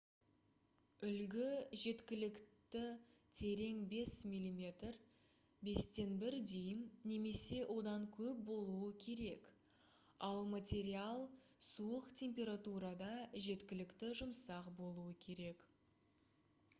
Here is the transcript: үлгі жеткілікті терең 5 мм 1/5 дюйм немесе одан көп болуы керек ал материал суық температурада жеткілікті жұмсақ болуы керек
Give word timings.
үлгі 1.07 1.49
жеткілікті 1.81 2.81
терең 3.39 3.83
5 3.91 4.13
мм 4.31 4.63
1/5 4.63 6.39
дюйм 6.53 6.81
немесе 7.11 7.59
одан 7.75 8.09
көп 8.17 8.41
болуы 8.49 8.89
керек 9.05 9.47
ал 10.31 10.43
материал 10.57 11.23
суық 11.71 12.11
температурада 12.25 13.13
жеткілікті 13.53 14.13
жұмсақ 14.25 14.75
болуы 14.83 15.09
керек 15.31 15.67